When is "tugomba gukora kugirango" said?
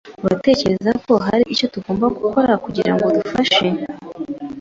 1.73-3.05